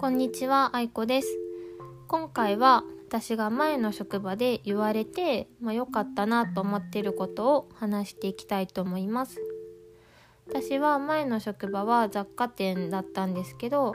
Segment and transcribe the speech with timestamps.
[0.00, 1.28] こんにちは、あいこです。
[2.08, 9.38] 今回は私が前の職場で言われて、まあ、良かったなと思ってることを話していきたいと思います。
[10.48, 13.92] 私は前の職場は雑貨店だったんですけど、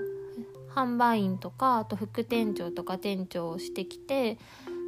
[0.75, 4.37] 販売員とかあと副店長とか店長をしてきて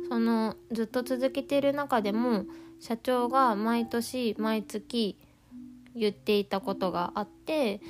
[0.10, 2.46] そのずっと続けてる中でも
[2.80, 5.18] 社長が毎年毎月
[5.96, 7.82] 言っていたことがあって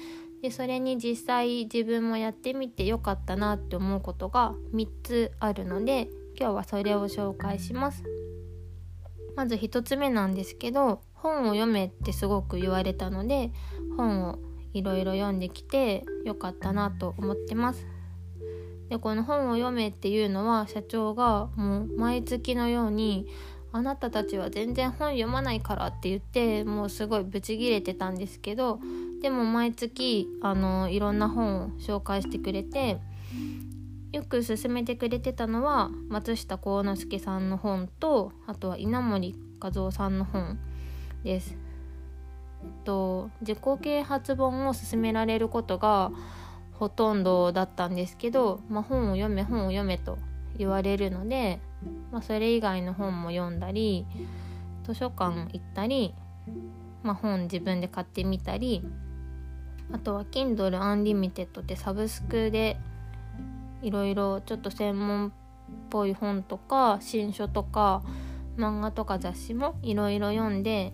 [0.41, 8.04] でそれに実際自分もやってみてよかったなって思うことが3つあるので今日はそれを紹介します。
[9.36, 13.52] まず1つ目なんですけど本を読めってすごく言われたので
[13.96, 14.40] 本を
[14.73, 17.85] いろいろ読んできてよかったなと思ってます。
[18.90, 23.27] でこの本を読めっていうのは社長がもう毎月のように
[23.77, 28.80] あなたたちは全然本読まないからって言ってもうすごいブチギレてたんですけど
[29.22, 32.98] でも毎月あのいろんな本を紹介してくれて
[34.12, 40.57] よく勧めてくれてたのは松下幸之助さんの本とあとは稲森和夫さんの本
[41.24, 41.55] です。
[42.63, 46.12] えっと、自己啓発本を勧められることが
[46.74, 50.18] ほとんどだったんですけど、まあ、本を読め本を読めと
[50.58, 51.60] 言われるので、
[52.12, 54.05] まあ、それ以外の本も読んだり
[54.84, 56.14] 図書館行ったり、
[57.04, 58.84] まあ、本自分で買ってみたり
[59.91, 62.77] あとは Kindle Unlimited ってサブスクで
[63.82, 65.31] いろいろちょっと専門っ
[65.90, 68.03] ぽい本とか新書とか
[68.58, 70.94] 漫画とか雑誌もいろいろ読んで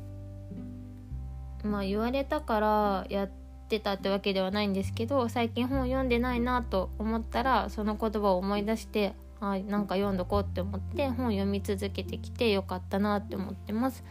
[1.63, 3.31] まあ言われたからやっ
[3.69, 9.13] てたってわけではないんですけど最近本を読んでないなと思ったらその言葉を思い出して
[9.51, 14.03] あなんか読んどこうって思って本読み続けてきてよかったなって思ってます。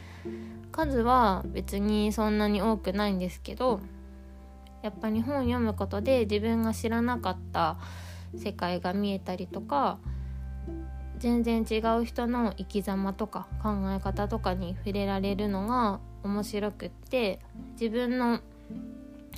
[0.72, 3.80] 数は別にそんなに多くないんですけど
[4.82, 7.76] やっぱり本読むことで自分が知らなかった
[8.36, 9.98] 世界が見えたりとか
[11.18, 17.38] 全然違う人の生き様とか考え方とかに触れられるのが面白くって
[17.80, 18.40] 自分の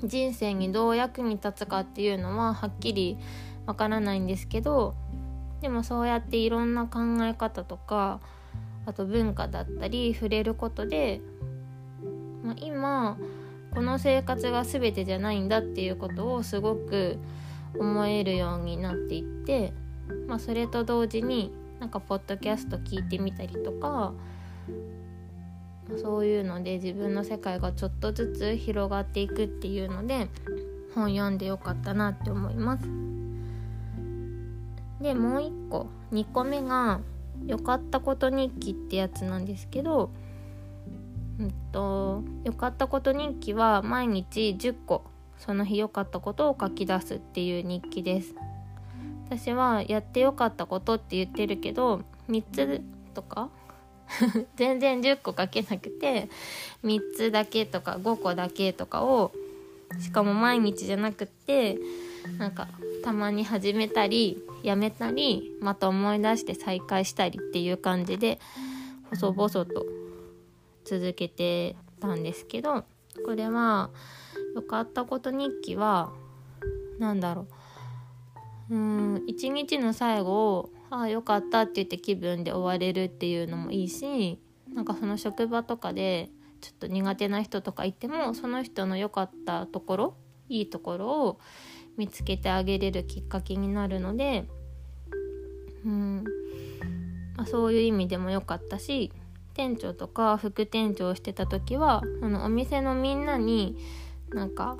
[0.02, 3.18] 人生にどう役に立つかっていうのははっきり
[3.66, 4.94] わからないんですけど
[5.64, 8.20] でもそうやっていろんな考え方とか
[8.84, 11.22] あと文化だったり触れることで、
[12.42, 13.16] まあ、今
[13.72, 17.16] この生活が全てじゃないんだっていうことをすごく
[17.78, 19.72] 思えるようになっていって、
[20.28, 21.50] まあ、それと同時に
[21.80, 24.12] なんかポッドキャスト聞いてみたりとか
[25.96, 30.28] そういうので自分の世界がちょっとずつ広がっていくっていうので
[30.94, 33.23] 本読んでよかったなって思います。
[35.00, 37.00] でもう一個2個目が
[37.46, 40.10] 「良かったこと日記」ってやつなんですけど
[41.38, 45.04] うんと良かったこと日記は毎日10個
[45.38, 48.34] その日良かったことを書き出すっていう日記です。
[49.26, 52.82] 私はやって良かったことって言ってるけど3つ
[53.14, 53.48] とか
[54.56, 56.28] 全然10個書けなくて
[56.84, 59.32] 3つだけとか5個だけとかを
[59.98, 61.78] しかも毎日じゃなくって
[62.38, 62.68] なんか
[63.02, 68.40] たまに始めたりやめたりまた思い出して再開したりっていう感じで
[69.10, 69.86] 細々と
[70.84, 72.84] 続けてたんですけど
[73.24, 73.90] これは
[74.54, 76.12] 良かったこと日記は
[76.98, 77.46] 何だろ
[78.70, 78.74] う。
[78.74, 84.38] うん一日の最後をああよかったって言って気分で終われるっていうのもいいし
[84.72, 86.30] なんかその職場とかで
[86.62, 90.14] ちょっと苦手な人とかいてもその人の良かったところ
[90.48, 91.40] いいところを
[91.96, 94.46] 見つけてあげれるきっかけになるので
[95.84, 96.24] うん、
[97.36, 99.12] まあ、そういう意味でも良かったし
[99.54, 103.76] 店長とか副店長をしてた時はあのお店のみんなに
[104.32, 104.76] なんか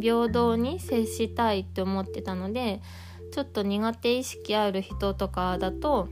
[0.00, 2.80] 平等に接したいって思ってたので
[3.32, 6.08] ちょっと苦手意識ある人とかだと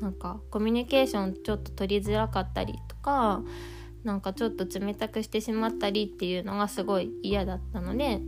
[0.00, 3.42] なんかコミュニケーションちょっと取りづらかったりとか
[4.02, 8.20] なんかちょっと冷たくしてしまったりっていうのがすごい嫌だったので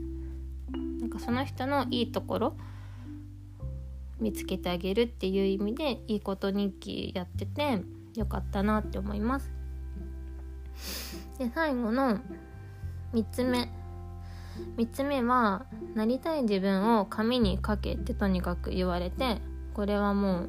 [1.12, 2.56] かその人のいいところ
[4.20, 7.80] 見つけてあげるっていう意味でいいこと日記やってて
[8.14, 9.50] よかったなって思います。
[11.38, 12.18] で最後の
[13.12, 13.68] 3つ目
[14.76, 19.38] 3つ目はなりたい自分を紙に書けってとにかく言われて
[19.74, 20.48] これはもう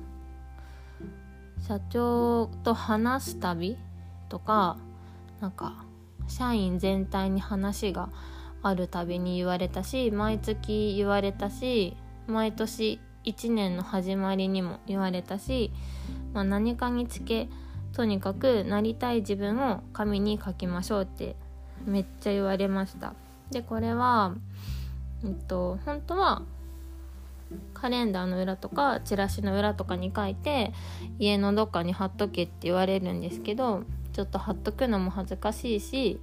[1.65, 3.77] 社長と話す旅
[4.29, 4.77] とか
[5.39, 5.85] なんか
[6.27, 8.09] 社員全体に話が
[8.63, 11.95] あるたびに言われたし毎月言われたし
[12.27, 15.71] 毎年1年の始まりにも言われたし
[16.33, 17.47] まあ、何かにつけ
[17.93, 21.35] とにかくなりたい自分を紙に書きましょうって
[21.85, 23.13] めっちゃ言われました。
[23.51, 24.35] でこれは
[25.23, 26.41] えっと本当は
[27.75, 30.73] カレンダーの裏とかチラシの裏とかに書いて
[31.19, 36.19] 家のどっかに貼っとけって言われるんですけどちょっと貼っとくのも恥ずかしいし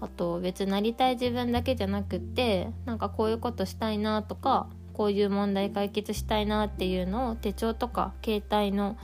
[0.00, 8.96] あと別になりたい自分だけじゃなくってなんかこういうことしたいなとかこういう問題解決したいなっていうのを手帳とか携帯の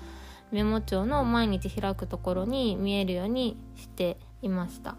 [0.50, 4.96] メモ帳の毎日開くところに見えるようにしていました。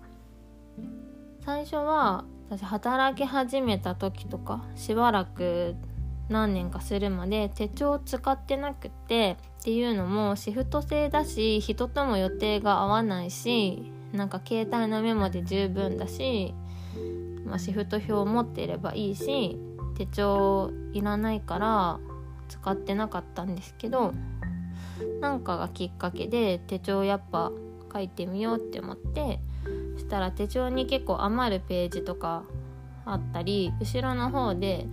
[1.46, 5.76] 最初は私働き始めた時とかしばらく
[6.30, 16.54] 何年かするまで手帳を使ってなくてっていうのもシフト制だし人とも予定が合わないしなんか携帯のメモで十分だし、
[17.46, 19.58] まあ、シフト表を持っていればいいし
[19.98, 22.00] 手帳いらないから
[22.50, 24.14] 使ってなかったんですけど
[25.20, 27.52] なんかがきっかけで手帳やっぱ
[27.94, 29.40] 書いてみようって思って
[29.94, 32.44] そしたら手帳に結構余るページとか
[33.06, 34.88] あったり後ろの方で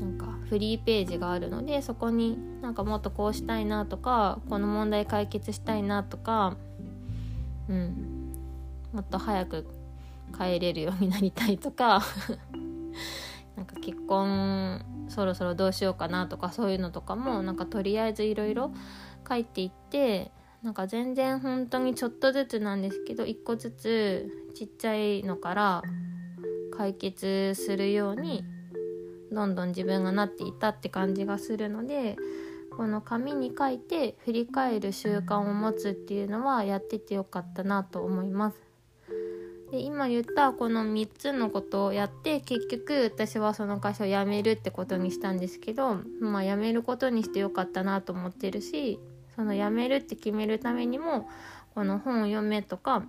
[0.00, 6.56] なんかフリーページがあるのでそこになんかもっとこうしたいなとかこの問題解決したいなとか
[7.68, 8.21] うん。
[8.92, 9.66] もっと早く
[10.36, 12.02] 帰れるようになりたいとか
[13.56, 18.72] なんか結婚そろそろどうしようかなとかそういうのとかもなんかとりあえずいろいろ
[19.28, 25.82] 書いていってなんか全然本当にちょっとずつなんですけど一個ずつちっちゃいのから
[26.76, 28.44] 解決するように
[29.32, 32.16] どんどん自分がなっていたって感じがするので
[32.76, 38.71] この紙に書いて振り返る習慣を持つっていうのはやっててよかったなと思います。
[39.72, 49.00] で今言ったこの3つのことをやって結局私はその会社を辞めるってことにしたんですけどまあ辞めることにしてよかったなと思ってるし
[49.34, 51.26] その辞めるって決めるためにも
[51.74, 53.02] この本を読めとか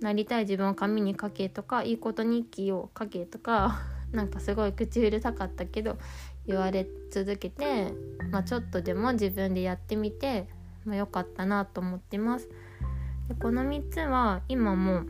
[0.00, 3.80] なりたい自分を紙に書けとかいいこと日記を書けとか
[4.12, 5.98] なんかすごい口うるさかったけど
[6.46, 7.92] 言われ続けて、
[8.30, 10.48] まあ、ちょっとでも自分でやってみて、
[10.84, 12.48] まあ、よかったなと思ってます。
[13.28, 15.02] でこの3つは今も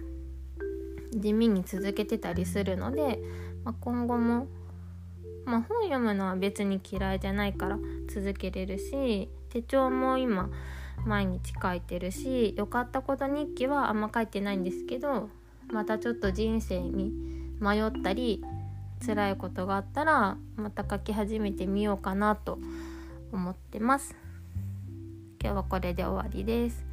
[1.13, 3.21] 地味に続けてたりするので、
[3.65, 4.47] まあ、今後も、
[5.45, 7.79] まあ、本読むのは別に嫌いじゃないから
[8.13, 10.51] 続けれるし手帳も今
[11.07, 15.31] 毎日書いてるし良かったこと日記はあんま書いてないんですけど
[15.73, 17.13] またちょっと人生に
[17.61, 18.43] 迷ったり
[19.05, 22.59] 辛いことがあったらまた書き始めてみようかなと
[23.33, 24.17] 思ってます。
[25.41, 26.88] 今日はこれで終わりです。